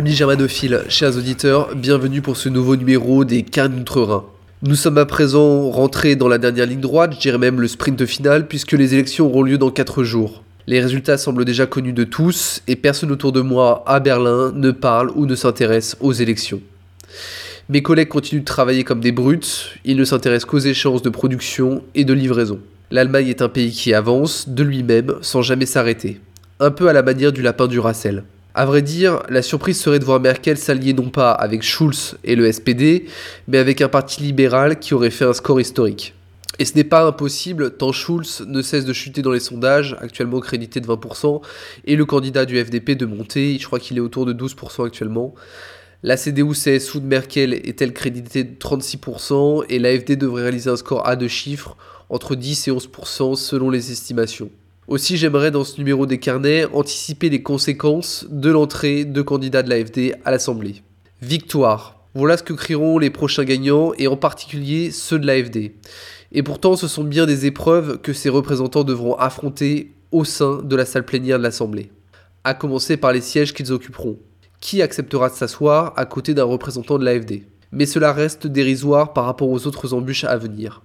Amis 0.00 0.14
germanophiles, 0.14 0.84
chers 0.88 1.18
auditeurs, 1.18 1.76
bienvenue 1.76 2.22
pour 2.22 2.38
ce 2.38 2.48
nouveau 2.48 2.74
numéro 2.74 3.26
des 3.26 3.42
Carnes 3.42 3.76
d'Outre-Rhin. 3.76 4.24
Nous 4.62 4.74
sommes 4.74 4.96
à 4.96 5.04
présent 5.04 5.68
rentrés 5.68 6.16
dans 6.16 6.26
la 6.26 6.38
dernière 6.38 6.64
ligne 6.64 6.80
droite, 6.80 7.12
je 7.16 7.20
dirais 7.20 7.36
même 7.36 7.60
le 7.60 7.68
sprint 7.68 8.06
final, 8.06 8.48
puisque 8.48 8.72
les 8.72 8.94
élections 8.94 9.26
auront 9.26 9.42
lieu 9.42 9.58
dans 9.58 9.70
4 9.70 10.02
jours. 10.02 10.42
Les 10.66 10.80
résultats 10.80 11.18
semblent 11.18 11.44
déjà 11.44 11.66
connus 11.66 11.92
de 11.92 12.04
tous, 12.04 12.62
et 12.66 12.76
personne 12.76 13.12
autour 13.12 13.32
de 13.32 13.42
moi 13.42 13.84
à 13.86 14.00
Berlin 14.00 14.52
ne 14.54 14.70
parle 14.70 15.10
ou 15.16 15.26
ne 15.26 15.34
s'intéresse 15.34 15.98
aux 16.00 16.14
élections. 16.14 16.62
Mes 17.68 17.82
collègues 17.82 18.08
continuent 18.08 18.40
de 18.40 18.46
travailler 18.46 18.84
comme 18.84 19.00
des 19.00 19.12
brutes, 19.12 19.74
ils 19.84 19.98
ne 19.98 20.04
s'intéressent 20.06 20.48
qu'aux 20.48 20.60
échéances 20.60 21.02
de 21.02 21.10
production 21.10 21.82
et 21.94 22.06
de 22.06 22.14
livraison. 22.14 22.58
L'Allemagne 22.90 23.28
est 23.28 23.42
un 23.42 23.50
pays 23.50 23.70
qui 23.70 23.92
avance 23.92 24.48
de 24.48 24.62
lui-même 24.62 25.16
sans 25.20 25.42
jamais 25.42 25.66
s'arrêter, 25.66 26.22
un 26.58 26.70
peu 26.70 26.88
à 26.88 26.94
la 26.94 27.02
manière 27.02 27.32
du 27.32 27.42
lapin 27.42 27.66
du 27.66 27.78
Racel. 27.78 28.24
À 28.54 28.66
vrai 28.66 28.82
dire, 28.82 29.22
la 29.28 29.42
surprise 29.42 29.78
serait 29.80 30.00
de 30.00 30.04
voir 30.04 30.18
Merkel 30.18 30.58
s'allier 30.58 30.92
non 30.92 31.10
pas 31.10 31.30
avec 31.30 31.62
Schulz 31.62 32.16
et 32.24 32.34
le 32.34 32.50
SPD, 32.50 33.06
mais 33.46 33.58
avec 33.58 33.80
un 33.80 33.88
parti 33.88 34.22
libéral 34.22 34.80
qui 34.80 34.92
aurait 34.92 35.10
fait 35.10 35.24
un 35.24 35.32
score 35.32 35.60
historique. 35.60 36.14
Et 36.58 36.64
ce 36.64 36.74
n'est 36.74 36.84
pas 36.84 37.04
impossible 37.06 37.76
tant 37.76 37.92
Schulz 37.92 38.44
ne 38.46 38.60
cesse 38.60 38.84
de 38.84 38.92
chuter 38.92 39.22
dans 39.22 39.30
les 39.30 39.40
sondages, 39.40 39.96
actuellement 40.00 40.40
crédité 40.40 40.80
de 40.80 40.86
20%, 40.86 41.40
et 41.84 41.94
le 41.94 42.04
candidat 42.04 42.44
du 42.44 42.62
FDP 42.62 42.96
de 42.96 43.06
monter, 43.06 43.56
je 43.58 43.66
crois 43.66 43.78
qu'il 43.78 43.96
est 43.96 44.00
autour 44.00 44.26
de 44.26 44.32
12% 44.32 44.84
actuellement. 44.84 45.34
La 46.02 46.16
CDU-CSU 46.16 47.00
de 47.00 47.06
Merkel 47.06 47.54
est-elle 47.54 47.92
créditée 47.92 48.42
de 48.42 48.58
36% 48.58 49.64
et 49.68 49.78
l'AFD 49.78 50.16
devrait 50.16 50.42
réaliser 50.42 50.70
un 50.70 50.76
score 50.76 51.06
à 51.06 51.14
deux 51.14 51.28
chiffres, 51.28 51.76
entre 52.08 52.34
10 52.34 52.68
et 52.68 52.70
11% 52.72 53.36
selon 53.36 53.70
les 53.70 53.92
estimations. 53.92 54.50
Aussi, 54.90 55.16
j'aimerais 55.16 55.52
dans 55.52 55.62
ce 55.62 55.78
numéro 55.78 56.04
des 56.04 56.18
carnets 56.18 56.64
anticiper 56.72 57.30
les 57.30 57.44
conséquences 57.44 58.26
de 58.28 58.50
l'entrée 58.50 59.04
de 59.04 59.22
candidats 59.22 59.62
de 59.62 59.70
l'AFD 59.70 60.16
à 60.24 60.32
l'Assemblée. 60.32 60.82
Victoire. 61.22 62.02
Voilà 62.14 62.36
ce 62.36 62.42
que 62.42 62.54
crieront 62.54 62.98
les 62.98 63.10
prochains 63.10 63.44
gagnants 63.44 63.92
et 63.98 64.08
en 64.08 64.16
particulier 64.16 64.90
ceux 64.90 65.20
de 65.20 65.28
l'AFD. 65.28 65.76
Et 66.32 66.42
pourtant, 66.42 66.74
ce 66.74 66.88
sont 66.88 67.04
bien 67.04 67.24
des 67.24 67.46
épreuves 67.46 68.00
que 68.00 68.12
ces 68.12 68.30
représentants 68.30 68.82
devront 68.82 69.14
affronter 69.14 69.94
au 70.10 70.24
sein 70.24 70.60
de 70.60 70.74
la 70.74 70.84
salle 70.84 71.04
plénière 71.04 71.38
de 71.38 71.44
l'Assemblée. 71.44 71.92
À 72.42 72.54
commencer 72.54 72.96
par 72.96 73.12
les 73.12 73.20
sièges 73.20 73.54
qu'ils 73.54 73.72
occuperont. 73.72 74.18
Qui 74.60 74.82
acceptera 74.82 75.28
de 75.28 75.34
s'asseoir 75.34 75.92
à 75.94 76.04
côté 76.04 76.34
d'un 76.34 76.42
représentant 76.42 76.98
de 76.98 77.04
l'AFD 77.04 77.44
Mais 77.70 77.86
cela 77.86 78.12
reste 78.12 78.48
dérisoire 78.48 79.12
par 79.12 79.26
rapport 79.26 79.50
aux 79.50 79.68
autres 79.68 79.94
embûches 79.94 80.24
à 80.24 80.36
venir. 80.36 80.82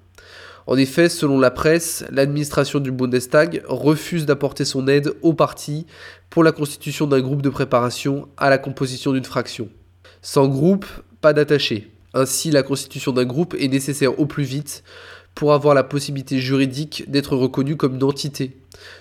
En 0.68 0.78
effet, 0.78 1.10
selon 1.10 1.40
la 1.40 1.52
presse, 1.52 2.04
l'administration 2.10 2.80
du 2.80 2.92
Bundestag 2.92 3.62
refuse 3.68 4.26
d'apporter 4.26 4.66
son 4.66 4.88
aide 4.88 5.14
au 5.22 5.34
parti 5.34 5.86
pour 6.32 6.44
la 6.44 6.52
constitution 6.52 7.06
d'un 7.06 7.22
groupe 7.22 7.44
de 7.44 7.50
préparation 7.50 8.28
à 8.38 8.50
la 8.50 8.58
composition 8.58 9.14
d'une 9.14 9.26
fraction. 9.26 9.70
Sans 10.24 10.48
groupe, 10.48 10.86
pas 11.22 11.34
d'attaché. 11.34 11.92
Ainsi, 12.16 12.50
la 12.50 12.64
constitution 12.64 13.12
d'un 13.12 13.26
groupe 13.26 13.56
est 13.60 13.68
nécessaire 13.68 14.20
au 14.20 14.26
plus 14.26 14.44
vite 14.44 14.84
pour 15.36 15.54
avoir 15.54 15.76
la 15.76 15.84
possibilité 15.84 16.40
juridique 16.40 17.04
d'être 17.12 17.36
reconnue 17.36 17.76
comme 17.76 17.96
une 17.96 18.04
entité. 18.04 18.58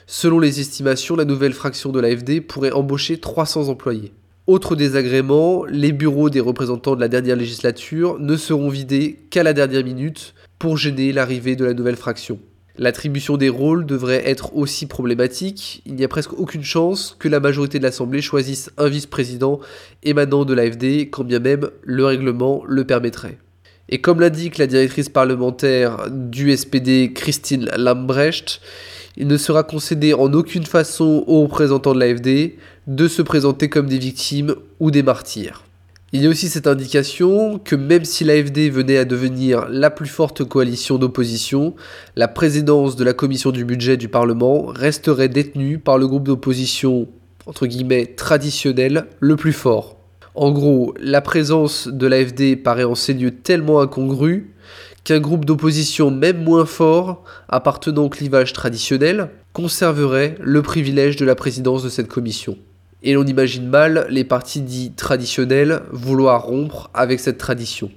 Selon 0.06 0.40
les 0.40 0.60
estimations, 0.60 1.16
la 1.16 1.24
nouvelle 1.24 1.52
fraction 1.54 1.92
de 1.92 2.00
l'AFD 2.00 2.40
pourrait 2.40 2.72
embaucher 2.72 3.18
300 3.18 3.68
employés. 3.68 4.12
Autre 4.46 4.76
désagrément, 4.76 5.64
les 5.64 5.92
bureaux 5.92 6.28
des 6.28 6.40
représentants 6.40 6.96
de 6.96 7.00
la 7.00 7.08
dernière 7.08 7.36
législature 7.36 8.18
ne 8.18 8.36
seront 8.36 8.68
vidés 8.68 9.20
qu'à 9.30 9.42
la 9.42 9.54
dernière 9.54 9.84
minute 9.84 10.34
pour 10.58 10.76
gêner 10.76 11.12
l'arrivée 11.12 11.56
de 11.56 11.64
la 11.64 11.74
nouvelle 11.74 11.96
fraction. 11.96 12.38
L'attribution 12.76 13.36
des 13.36 13.48
rôles 13.48 13.86
devrait 13.86 14.28
être 14.28 14.56
aussi 14.56 14.86
problématique. 14.86 15.80
Il 15.86 15.94
n'y 15.94 16.02
a 16.02 16.08
presque 16.08 16.32
aucune 16.32 16.64
chance 16.64 17.16
que 17.20 17.28
la 17.28 17.38
majorité 17.38 17.78
de 17.78 17.84
l'Assemblée 17.84 18.20
choisisse 18.20 18.70
un 18.78 18.88
vice-président 18.88 19.60
émanant 20.02 20.44
de 20.44 20.54
l'AFD, 20.54 21.08
quand 21.10 21.22
bien 21.22 21.38
même 21.38 21.70
le 21.84 22.04
règlement 22.04 22.64
le 22.66 22.84
permettrait. 22.84 23.38
Et 23.88 24.00
comme 24.00 24.20
l'indique 24.20 24.58
la 24.58 24.66
directrice 24.66 25.08
parlementaire 25.08 26.08
du 26.10 26.56
SPD 26.56 27.12
Christine 27.12 27.70
Lambrecht, 27.76 28.60
il 29.16 29.28
ne 29.28 29.36
sera 29.36 29.62
concédé 29.62 30.12
en 30.12 30.32
aucune 30.32 30.66
façon 30.66 31.22
aux 31.28 31.42
représentants 31.42 31.94
de 31.94 32.00
l'AFD 32.00 32.56
de 32.88 33.08
se 33.08 33.22
présenter 33.22 33.68
comme 33.68 33.86
des 33.86 33.98
victimes 33.98 34.56
ou 34.80 34.90
des 34.90 35.04
martyrs. 35.04 35.64
Il 36.16 36.22
y 36.22 36.26
a 36.28 36.30
aussi 36.30 36.48
cette 36.48 36.68
indication 36.68 37.58
que 37.58 37.74
même 37.74 38.04
si 38.04 38.22
l'AFD 38.22 38.70
venait 38.70 38.98
à 38.98 39.04
devenir 39.04 39.66
la 39.68 39.90
plus 39.90 40.06
forte 40.06 40.44
coalition 40.44 40.96
d'opposition, 40.96 41.74
la 42.14 42.28
présidence 42.28 42.94
de 42.94 43.02
la 43.02 43.14
commission 43.14 43.50
du 43.50 43.64
budget 43.64 43.96
du 43.96 44.06
Parlement 44.06 44.66
resterait 44.66 45.28
détenue 45.28 45.80
par 45.80 45.98
le 45.98 46.06
groupe 46.06 46.28
d'opposition 46.28 47.08
traditionnel 48.16 49.06
le 49.18 49.34
plus 49.34 49.52
fort. 49.52 49.96
En 50.36 50.52
gros, 50.52 50.94
la 51.00 51.20
présence 51.20 51.88
de 51.88 52.06
l'AFD 52.06 52.62
paraît 52.62 52.84
en 52.84 52.94
ces 52.94 53.14
lieux 53.14 53.34
tellement 53.34 53.80
incongrue 53.80 54.54
qu'un 55.02 55.18
groupe 55.18 55.44
d'opposition 55.44 56.12
même 56.12 56.44
moins 56.44 56.64
fort, 56.64 57.24
appartenant 57.48 58.04
au 58.04 58.08
clivage 58.08 58.52
traditionnel, 58.52 59.30
conserverait 59.52 60.36
le 60.40 60.62
privilège 60.62 61.16
de 61.16 61.24
la 61.24 61.34
présidence 61.34 61.82
de 61.82 61.88
cette 61.88 62.06
commission. 62.06 62.56
Et 63.06 63.12
l'on 63.12 63.26
imagine 63.26 63.68
mal 63.68 64.06
les 64.08 64.24
partis 64.24 64.62
dits 64.62 64.92
traditionnels 64.92 65.82
vouloir 65.92 66.44
rompre 66.44 66.90
avec 66.94 67.20
cette 67.20 67.36
tradition. 67.36 67.90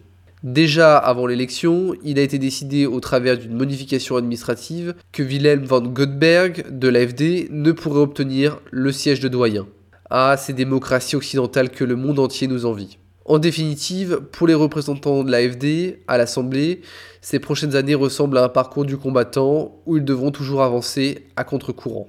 Déjà 0.43 0.97
avant 0.97 1.25
l'élection, 1.25 1.95
il 2.03 2.19
a 2.19 2.21
été 2.21 2.37
décidé 2.37 2.85
au 2.85 2.99
travers 2.99 3.37
d'une 3.37 3.55
modification 3.55 4.17
administrative 4.17 4.95
que 5.13 5.23
Wilhelm 5.23 5.63
van 5.63 5.81
Gottberg 5.81 6.65
de 6.77 6.89
l'AFD 6.89 7.47
ne 7.51 7.71
pourrait 7.71 8.01
obtenir 8.01 8.59
le 8.69 8.91
siège 8.91 9.21
de 9.21 9.29
doyen. 9.29 9.65
Ah, 10.09 10.35
ces 10.37 10.51
démocraties 10.51 11.15
occidentales 11.15 11.69
que 11.69 11.85
le 11.85 11.95
monde 11.95 12.19
entier 12.19 12.49
nous 12.49 12.65
envie. 12.65 12.97
En 13.23 13.39
définitive, 13.39 14.19
pour 14.33 14.45
les 14.45 14.53
représentants 14.55 15.23
de 15.23 15.31
l'AFD 15.31 15.99
à 16.09 16.17
l'Assemblée, 16.17 16.81
ces 17.21 17.39
prochaines 17.39 17.77
années 17.77 17.95
ressemblent 17.95 18.37
à 18.37 18.43
un 18.43 18.49
parcours 18.49 18.85
du 18.85 18.97
combattant 18.97 19.81
où 19.85 19.95
ils 19.95 20.05
devront 20.05 20.31
toujours 20.31 20.63
avancer 20.63 21.27
à 21.37 21.45
contre-courant. 21.45 22.07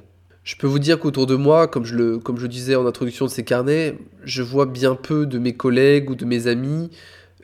Je 0.48 0.56
peux 0.56 0.66
vous 0.66 0.78
dire 0.78 0.98
qu'autour 0.98 1.26
de 1.26 1.34
moi, 1.34 1.68
comme 1.68 1.84
je, 1.84 1.94
le, 1.94 2.48
disais 2.48 2.74
en 2.74 2.86
introduction 2.86 3.26
de 3.26 3.30
ces 3.30 3.44
carnets, 3.44 3.98
je 4.24 4.42
vois 4.42 4.64
bien 4.64 4.94
peu 4.94 5.26
de 5.26 5.38
mes 5.38 5.52
collègues 5.52 6.08
ou 6.08 6.14
de 6.14 6.24
mes 6.24 6.46
amis 6.46 6.88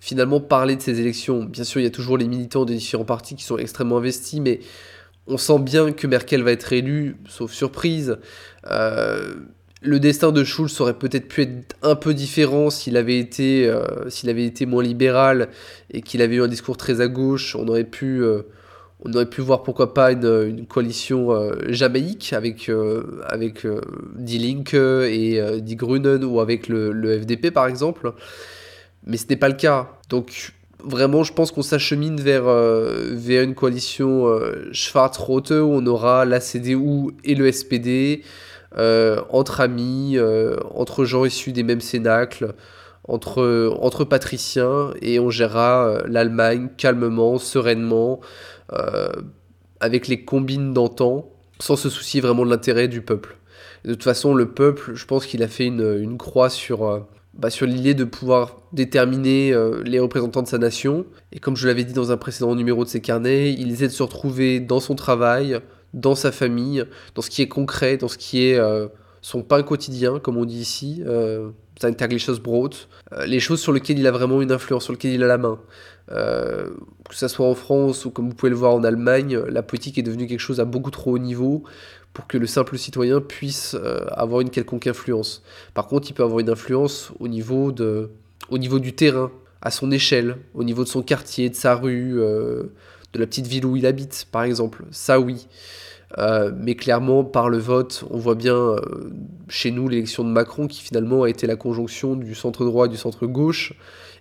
finalement 0.01 0.41
parler 0.41 0.75
de 0.75 0.81
ces 0.81 1.01
élections. 1.01 1.45
Bien 1.45 1.65
sûr, 1.65 1.83
il 1.83 1.85
y 1.85 1.87
a 1.87 1.91
toujours 1.91 2.17
les 2.17 2.27
militants 2.27 2.65
des 2.65 2.73
différents 2.73 3.05
partis 3.05 3.37
qui 3.37 3.45
sont 3.45 3.59
extrêmement 3.59 3.99
investis, 3.99 4.41
mais 4.41 4.61
on 5.27 5.37
sent 5.37 5.59
bien 5.59 5.93
que 5.93 6.07
Merkel 6.07 6.43
va 6.43 6.53
être 6.53 6.73
élue, 6.73 7.19
sauf 7.29 7.53
surprise. 7.53 8.17
Euh, 8.71 9.35
le 9.83 10.01
destin 10.01 10.33
de 10.33 10.43
Schulz 10.43 10.81
aurait 10.81 10.99
peut-être 10.99 11.29
pu 11.29 11.43
être 11.43 11.77
un 11.83 11.97
peu 11.97 12.15
différent 12.15 12.71
s'il 12.71 12.97
avait 12.97 13.19
été, 13.19 13.69
euh, 13.69 14.09
s'il 14.09 14.31
avait 14.31 14.47
été 14.47 14.65
moins 14.65 14.83
libéral 14.83 15.51
et 15.91 16.01
qu'il 16.01 16.23
avait 16.23 16.37
eu 16.37 16.43
un 16.43 16.49
discours 16.49 16.79
très 16.79 17.03
à 17.03 17.09
gauche. 17.09 17.55
On 17.55 17.69
aurait 17.69 17.85
pu 17.85 18.23
euh, 18.23 18.45
on 19.05 19.13
aurait 19.13 19.29
pu 19.29 19.43
voir 19.43 19.63
pourquoi 19.63 19.93
pas 19.93 20.13
une, 20.13 20.67
coalition 20.67 21.33
euh, 21.33 21.53
jamaïque 21.69 22.33
avec, 22.33 22.69
euh, 22.69 23.21
avec 23.27 23.67
euh, 23.67 23.81
Die 24.17 24.39
Linke 24.39 24.75
et 24.75 25.61
Die 25.61 25.77
Grünen 25.77 26.25
ou 26.25 26.41
avec 26.41 26.69
le, 26.69 27.21
FDP 27.21 27.51
par 27.51 27.67
exemple. 27.67 28.13
Mais 29.07 29.19
ce 29.19 29.27
n'est 29.29 29.37
pas 29.37 29.49
le 29.49 29.55
cas. 29.55 29.91
Donc 30.09 30.53
vraiment, 30.83 31.23
je 31.23 31.35
pense 31.35 31.53
qu'on 31.53 31.63
s'achemine 31.63 32.19
vers, 32.19 32.45
vers 32.45 33.43
une 33.43 33.55
coalition 33.55 34.27
Schwarz-Rote 34.73 35.51
où 35.51 35.71
on 35.73 35.87
aura 35.87 36.25
la 36.25 36.41
CDU 36.41 37.11
et 37.25 37.35
le 37.35 37.53
SPD 37.53 38.23
entre 38.77 39.61
amis, 39.61 40.17
entre 40.75 41.05
gens 41.05 41.27
issus 41.27 41.53
des 41.53 41.63
mêmes 41.63 41.83
cénacles. 41.83 42.55
Entre, 43.07 43.77
entre 43.81 44.05
patriciens 44.05 44.93
et 45.03 45.21
on 45.21 45.29
gérera 45.29 45.99
l'Allemagne 46.07 46.71
calmement, 46.79 47.37
sereinement, 47.39 48.21
euh, 48.73 49.09
avec 49.81 50.09
les 50.09 50.25
combines 50.25 50.73
d'antan, 50.73 51.29
sans 51.61 51.77
se 51.77 51.91
soucier 51.91 52.23
vraiment 52.23 52.47
de 52.47 52.51
l'intérêt 52.51 52.89
du 52.89 53.03
peuple. 53.03 53.37
de 53.85 53.93
toute 53.93 54.03
façon, 54.03 54.35
le 54.35 54.51
peuple, 54.51 54.95
je 54.95 55.05
pense 55.05 55.27
qu'il 55.27 55.43
a 55.43 55.49
fait 55.49 55.67
une, 55.67 56.17
croix 56.17 56.49
sur, 56.49 56.87
euh, 56.89 57.01
bah, 57.35 57.51
sur 57.51 57.67
l'idée 57.67 57.93
de 57.93 58.05
pouvoir 58.05 58.63
déterminer 58.73 59.53
euh, 59.53 59.83
les 59.85 59.99
représentants 59.99 60.41
de 60.41 60.49
sa 60.49 60.57
nation. 60.57 61.05
Et 61.33 61.39
comme 61.41 61.57
je 61.57 61.69
l'avais 61.69 61.85
dit 61.85 61.93
dans 61.93 62.11
un 62.11 62.17
précédent 62.17 62.55
numéro 62.55 62.85
de 62.85 62.89
ses 62.89 63.03
carnets, 63.03 63.53
il 63.53 63.71
essaie 63.71 63.89
de 63.89 63.93
se 63.93 64.03
retrouver 64.03 64.61
dans 64.61 64.81
son 64.81 64.95
travail, 64.95 65.61
dans 65.93 66.15
sa 66.15 66.33
famille, 66.33 66.85
dans 67.15 67.21
ce 67.21 67.29
qui 67.29 67.43
est 67.43 67.49
concret, 67.49 67.99
dans 67.99 68.09
ce 68.09 68.17
qui 68.17 68.47
est 68.47 68.59
son 69.21 69.43
pain 69.43 69.63
quotidien, 69.63 70.19
comme 70.19 70.39
on 70.39 70.47
dit 70.47 70.61
ici, 70.61 71.03
sein 71.81 71.93
Tagliatosbrot, 71.93 72.71
euh, 73.13 73.27
les 73.27 73.41
choses 73.41 73.61
sur 73.61 73.73
lesquelles 73.73 73.99
il 73.99 74.07
a 74.07 74.11
vraiment 74.11 74.41
une 74.43 74.53
influence, 74.53 74.85
sur 74.85 74.93
lesquelles 74.93 75.15
il 75.15 75.23
a 75.23 75.27
la 75.27 75.39
main. 75.39 75.59
Euh, 76.13 76.69
que 77.09 77.15
ce 77.15 77.29
soit 77.29 77.47
en 77.47 77.55
France 77.55 78.05
ou 78.05 78.11
comme 78.11 78.29
vous 78.29 78.35
pouvez 78.35 78.51
le 78.51 78.57
voir 78.57 78.75
en 78.75 78.85
Allemagne, 78.85 79.39
la 79.39 79.63
politique 79.63 79.99
est 79.99 80.03
devenue 80.03 80.27
quelque 80.27 80.41
chose 80.41 80.61
à 80.61 80.65
beaucoup 80.65 80.91
trop 80.91 81.13
haut 81.13 81.19
niveau 81.19 81.65
pour 82.15 82.27
que 82.27 82.39
le 82.39 82.47
simple 82.47 82.79
citoyen 82.79 83.21
puisse 83.21 83.75
euh, 83.75 84.07
avoir 84.13 84.41
une 84.41 84.51
quelconque 84.51 84.87
influence. 84.87 85.43
Par 85.75 85.89
contre, 85.89 86.09
il 86.09 86.15
peut 86.15 86.23
avoir 86.23 86.39
une 86.39 86.49
influence 86.49 87.11
au 87.19 87.29
niveau, 87.29 87.73
de, 87.73 88.11
au 88.49 88.59
niveau 88.59 88.79
du 88.79 88.95
terrain, 88.95 89.33
à 89.61 89.71
son 89.71 89.91
échelle, 89.91 90.37
au 90.55 90.63
niveau 90.63 90.85
de 90.85 90.89
son 90.89 91.03
quartier, 91.03 91.51
de 91.51 91.55
sa 91.55 91.75
rue, 91.75 92.21
euh, 92.21 92.65
de 93.13 93.19
la 93.19 93.27
petite 93.27 93.47
ville 93.47 93.67
où 93.67 93.77
il 93.77 93.85
habite, 93.85 94.27
par 94.31 94.45
exemple. 94.45 94.85
Ça, 94.93 95.19
oui. 95.19 95.49
Euh, 96.19 96.53
mais 96.57 96.75
clairement, 96.75 97.25
par 97.25 97.49
le 97.49 97.59
vote, 97.59 98.05
on 98.11 98.19
voit 98.19 98.35
bien 98.35 98.57
euh, 98.57 98.81
chez 99.49 99.71
nous 99.71 99.89
l'élection 99.89 100.25
de 100.25 100.29
Macron 100.29 100.67
qui 100.67 100.83
finalement 100.83 101.25
a 101.25 101.29
été 101.29 101.47
la 101.47 101.57
conjonction 101.57 102.15
du 102.15 102.35
centre 102.35 102.65
droit 102.65 102.87
et 102.87 102.89
du 102.89 102.97
centre 102.97 103.27
gauche 103.27 103.73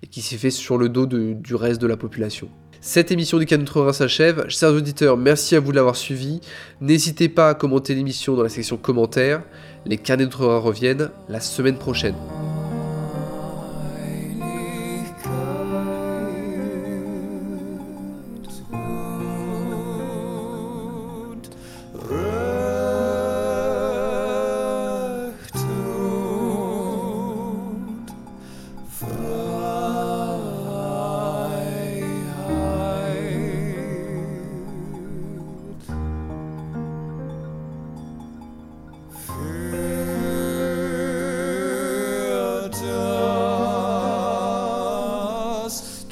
et 0.02 0.08
qui 0.08 0.22
s'est 0.22 0.38
fait 0.38 0.52
sur 0.52 0.78
le 0.78 0.90
dos 0.90 1.06
du 1.06 1.56
reste 1.56 1.82
de 1.82 1.88
la 1.88 1.98
population. 1.98 2.50
Cette 2.82 3.12
émission 3.12 3.38
du 3.38 3.46
Canon 3.46 3.64
Rhin 3.74 3.94
s'achève. 3.94 4.46
Chers 4.50 4.74
auditeurs, 4.74 5.16
merci 5.16 5.56
à 5.56 5.62
vous 5.62 5.72
de 5.72 5.78
l'avoir 5.78 5.96
suivi. 5.96 6.42
N'hésitez 6.82 7.30
pas 7.30 7.50
à 7.50 7.54
commenter 7.54 7.96
l'émission 7.96 8.36
dans 8.36 8.44
la 8.44 8.50
section 8.50 8.76
commentaires. 8.76 9.42
Les 9.86 9.98
Carnets 9.98 10.26
de 10.26 10.36
Rhin 10.36 10.58
reviennent 10.58 11.10
la 11.30 11.40
semaine 11.40 11.78
prochaine. 11.78 12.16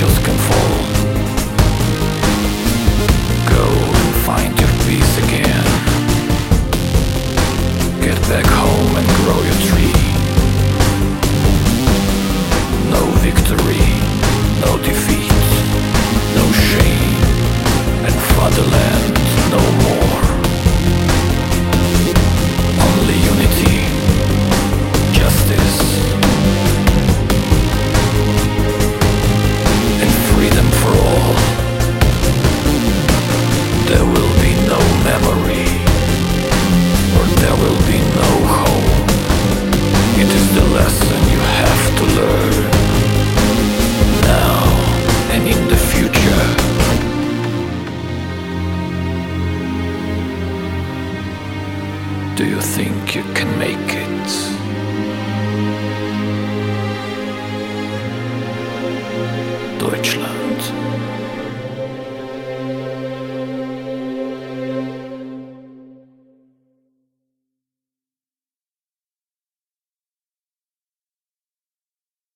angels 0.00 0.18
can 0.20 0.38
fall, 0.38 0.67